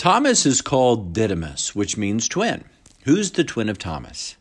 [0.00, 2.64] Thomas is called Didymus, which means twin.
[3.02, 4.36] Who's the twin of Thomas?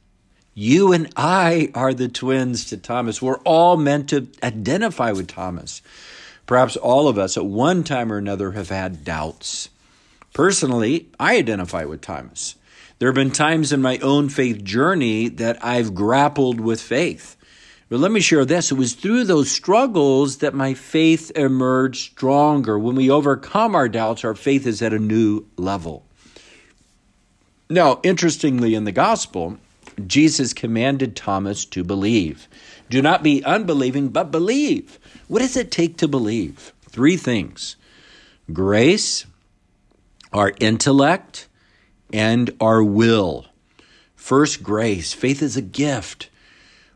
[0.53, 3.21] You and I are the twins to Thomas.
[3.21, 5.81] We're all meant to identify with Thomas.
[6.45, 9.67] Perhaps all of us at one time or another have had doubts.
[10.33, 12.55] Personally, I identify with Thomas.
[12.99, 17.35] There have been times in my own faith journey that I've grappled with faith.
[17.89, 18.71] But let me share this.
[18.71, 22.77] It was through those struggles that my faith emerged stronger.
[22.77, 26.05] When we overcome our doubts, our faith is at a new level.
[27.67, 29.57] Now, interestingly, in the gospel,
[30.05, 32.47] Jesus commanded Thomas to believe.
[32.91, 34.99] Do not be unbelieving, but believe.
[35.27, 36.73] What does it take to believe?
[36.89, 37.75] Three things
[38.53, 39.25] grace,
[40.31, 41.47] our intellect,
[42.13, 43.47] and our will.
[44.15, 45.13] First, grace.
[45.13, 46.29] Faith is a gift.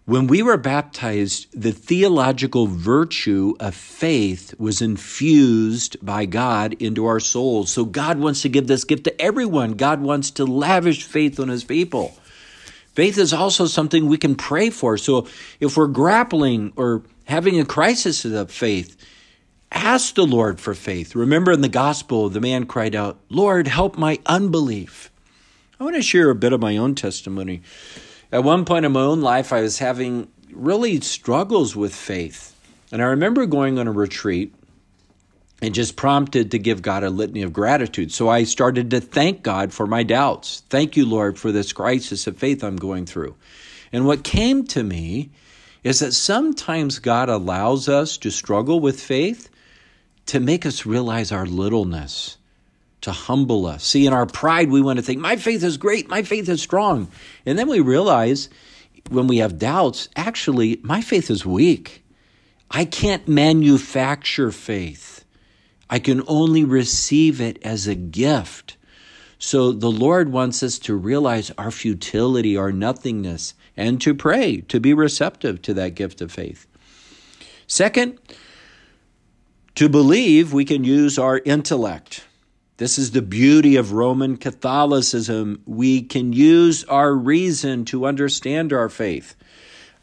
[0.06, 7.22] When we were baptized, the theological virtue of faith was infused by God into our
[7.22, 7.72] souls.
[7.72, 9.76] So God wants to give this gift to everyone.
[9.76, 12.14] God wants to lavish faith on his people.
[12.94, 14.98] Faith is also something we can pray for.
[14.98, 15.26] So
[15.62, 18.98] if we're grappling or having a crisis of faith,
[19.72, 21.16] ask the Lord for faith.
[21.16, 25.10] Remember in the gospel, the man cried out, Lord, help my unbelief.
[25.80, 27.62] I want to share a bit of my own testimony.
[28.34, 32.60] At one point in my own life, I was having really struggles with faith.
[32.92, 34.56] And I remember going on a retreat
[35.62, 38.12] and just prompted to give God a litany of gratitude.
[38.12, 40.64] So I started to thank God for my doubts.
[40.72, 43.36] Thank you, Lord, for this crisis of faith I'm going through.
[43.92, 45.30] And what came to me
[45.84, 49.48] is that sometimes God allows us to struggle with faith
[50.26, 52.38] to make us realize our littleness,
[53.04, 53.84] to humble us.
[53.84, 56.62] See, in our pride, we want to think, my faith is great, my faith is
[56.62, 57.10] strong.
[57.46, 58.50] And then we realize
[59.10, 62.04] when we have doubts, actually, my faith is weak.
[62.72, 65.26] I can't manufacture faith.
[65.90, 68.78] I can only receive it as a gift.
[69.38, 74.80] So the Lord wants us to realize our futility, our nothingness, and to pray, to
[74.80, 76.66] be receptive to that gift of faith.
[77.68, 78.18] Second,
[79.76, 82.24] to believe we can use our intellect.
[82.78, 85.62] This is the beauty of Roman Catholicism.
[85.68, 89.36] We can use our reason to understand our faith.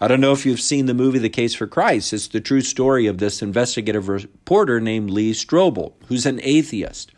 [0.01, 2.13] I don't know if you've seen the movie The Case for Christ.
[2.13, 7.11] It's the true story of this investigative reporter named Lee Strobel, who's an atheist.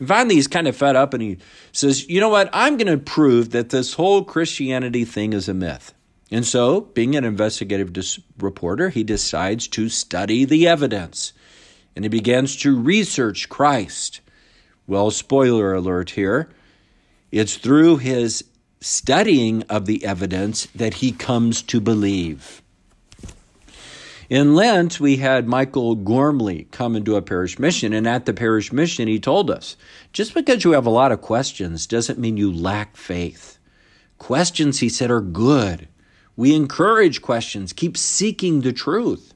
[0.00, 1.38] And finally, he's kind of fed up and he
[1.70, 2.50] says, You know what?
[2.52, 5.94] I'm going to prove that this whole Christianity thing is a myth.
[6.30, 11.32] And so, being an investigative dis- reporter, he decides to study the evidence
[11.94, 14.20] and he begins to research Christ.
[14.88, 16.48] Well, spoiler alert here.
[17.30, 18.42] It's through his
[18.80, 22.62] studying of the evidence that he comes to believe.
[24.30, 28.72] In Lent, we had Michael Gormley come into a parish mission, and at the parish
[28.72, 29.76] mission, he told us
[30.14, 33.58] just because you have a lot of questions doesn't mean you lack faith.
[34.16, 35.86] Questions, he said, are good.
[36.34, 39.34] We encourage questions, keep seeking the truth.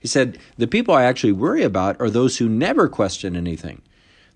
[0.00, 3.82] He said, The people I actually worry about are those who never question anything.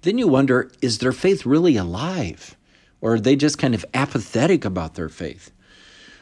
[0.02, 2.56] Then you wonder, is their faith really alive?
[3.00, 5.50] Or are they just kind of apathetic about their faith?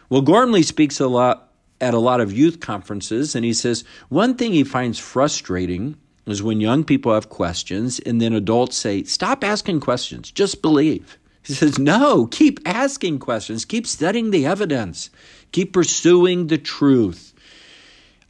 [0.08, 4.34] Well, Gormley speaks a lot at a lot of youth conferences, and he says one
[4.34, 5.96] thing he finds frustrating
[6.26, 11.18] is when young people have questions and then adults say, Stop asking questions, just believe.
[11.42, 15.10] He says, No, keep asking questions, keep studying the evidence,
[15.52, 17.29] keep pursuing the truth.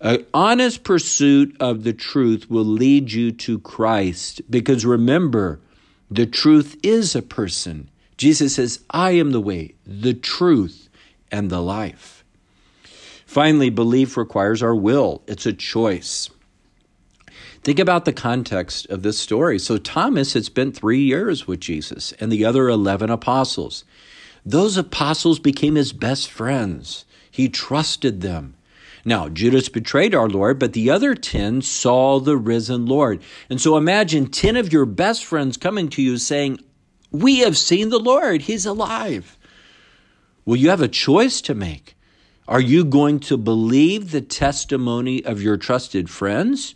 [0.03, 5.61] An honest pursuit of the truth will lead you to Christ because remember,
[6.11, 7.91] the truth is a person.
[8.17, 10.89] Jesus says, I am the way, the truth,
[11.31, 12.25] and the life.
[13.27, 16.31] Finally, belief requires our will, it's a choice.
[17.63, 19.59] Think about the context of this story.
[19.59, 23.85] So, Thomas had spent three years with Jesus and the other 11 apostles.
[24.47, 27.05] Those apostles became his best friends.
[27.31, 28.55] He trusted them.
[29.05, 33.23] Now, Judas betrayed our Lord, but the other 10 saw the risen Lord.
[33.49, 36.59] And so imagine 10 of your best friends coming to you saying,
[37.11, 39.37] we have seen the Lord, He's alive.
[40.45, 41.97] Well, you have a choice to make.
[42.47, 46.75] Are you going to believe the testimony of your trusted friends,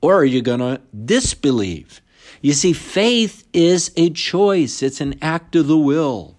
[0.00, 2.00] or are you going to disbelieve?
[2.40, 6.33] You see, faith is a choice, it's an act of the will.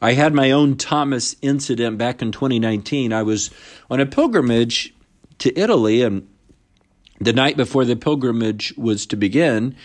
[0.00, 3.12] I had my own Thomas incident back in 2019.
[3.12, 3.50] I was
[3.90, 4.94] on a pilgrimage
[5.38, 6.28] to Italy, and
[7.20, 9.76] the night before the pilgrimage was to begin,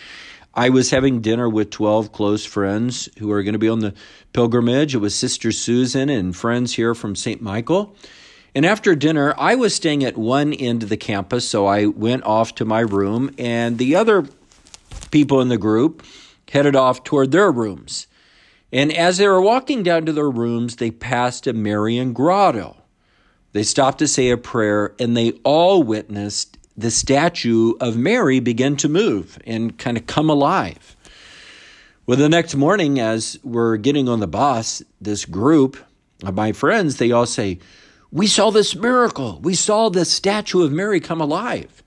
[0.52, 3.94] I was having dinner with 12 close friends who are going to be on the
[4.32, 4.94] pilgrimage.
[4.94, 7.40] It was Sister Susan and friends here from St.
[7.40, 7.94] Michael.
[8.52, 12.24] And after dinner, I was staying at one end of the campus, so I went
[12.24, 14.26] off to my room, and the other
[15.12, 16.04] people in the group
[16.50, 18.08] headed off toward their rooms.
[18.72, 22.76] And as they were walking down to their rooms, they passed a Marian grotto.
[23.52, 28.76] They stopped to say a prayer, and they all witnessed the statue of Mary begin
[28.76, 30.96] to move and kind of come alive.
[32.06, 35.76] Well, the next morning, as we're getting on the bus, this group
[36.24, 37.58] of my friends, they all say,
[38.10, 39.40] We saw this miracle.
[39.42, 41.82] We saw the statue of Mary come alive.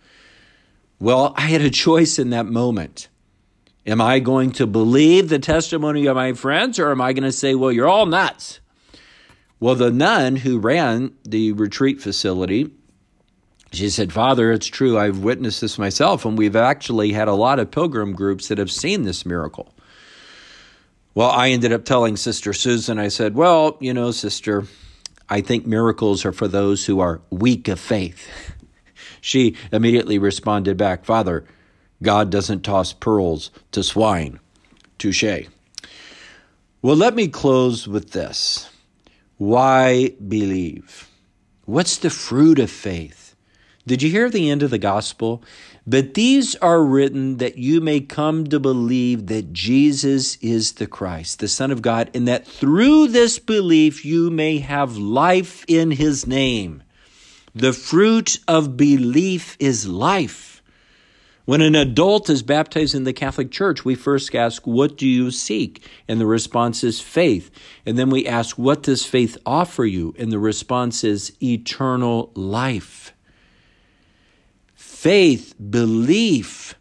[0.99, 3.07] Well, I had a choice in that moment.
[3.85, 7.31] Am I going to believe the testimony of my friends or am I going to
[7.31, 8.59] say, well, you're all nuts?
[9.59, 12.71] Well, the nun who ran the retreat facility,
[13.71, 14.97] she said, Father, it's true.
[14.97, 18.71] I've witnessed this myself, and we've actually had a lot of pilgrim groups that have
[18.71, 19.73] seen this miracle.
[21.15, 24.65] Well, I ended up telling Sister Susan, I said, Well, you know, sister,
[25.29, 28.27] I think miracles are for those who are weak of faith.
[29.21, 31.45] she immediately responded back, Father,
[32.03, 34.39] God doesn't toss pearls to swine.
[34.99, 35.47] Touche.
[36.81, 38.69] Well, let me close with this.
[39.37, 41.09] Why believe?
[41.65, 43.35] What's the fruit of faith?
[43.87, 45.43] Did you hear the end of the gospel?
[45.85, 51.39] But these are written that you may come to believe that Jesus is the Christ,
[51.39, 56.25] the Son of God, and that through this belief you may have life in his
[56.25, 56.83] name.
[57.53, 60.52] The fruit of belief is life.
[61.45, 65.29] When an adult is baptized in the Catholic Church, we first ask, What do you
[65.29, 65.85] seek?
[66.07, 67.51] And the response is faith.
[67.85, 70.15] And then we ask, What does faith offer you?
[70.17, 73.13] And the response is eternal life.
[74.73, 76.75] Faith, belief,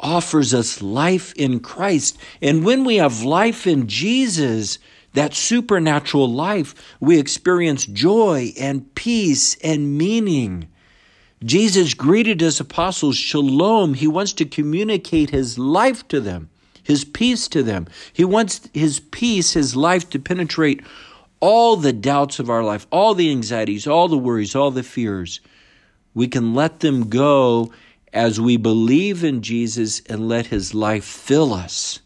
[0.00, 2.18] offers us life in Christ.
[2.40, 4.80] And when we have life in Jesus,
[5.12, 10.68] that supernatural life, we experience joy and peace and meaning.
[11.44, 13.94] Jesus greeted his apostles shalom.
[13.94, 16.50] He wants to communicate his life to them,
[16.82, 17.88] his peace to them.
[18.12, 20.82] He wants his peace, his life to penetrate
[21.40, 25.40] all the doubts of our life, all the anxieties, all the worries, all the fears.
[26.14, 27.72] We can let them go
[28.12, 32.00] as we believe in Jesus and let his life fill us.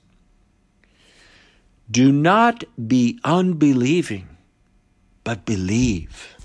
[1.91, 4.29] Do not be unbelieving,
[5.25, 6.36] but believe.